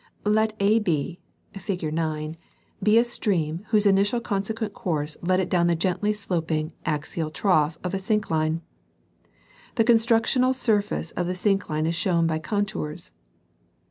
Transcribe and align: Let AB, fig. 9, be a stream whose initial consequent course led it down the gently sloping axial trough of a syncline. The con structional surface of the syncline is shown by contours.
Let 0.25 0.53
AB, 0.59 1.19
fig. 1.55 1.93
9, 1.93 2.35
be 2.81 2.97
a 2.97 3.03
stream 3.03 3.63
whose 3.69 3.85
initial 3.85 4.19
consequent 4.19 4.73
course 4.73 5.15
led 5.21 5.39
it 5.39 5.47
down 5.47 5.67
the 5.67 5.75
gently 5.75 6.11
sloping 6.11 6.73
axial 6.87 7.29
trough 7.29 7.77
of 7.83 7.93
a 7.93 7.97
syncline. 7.99 8.61
The 9.75 9.83
con 9.83 9.97
structional 9.97 10.55
surface 10.55 11.11
of 11.11 11.27
the 11.27 11.33
syncline 11.35 11.85
is 11.85 11.93
shown 11.93 12.25
by 12.25 12.39
contours. 12.39 13.11